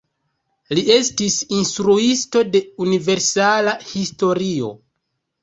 [0.77, 4.75] Li estis instruisto de universala historio.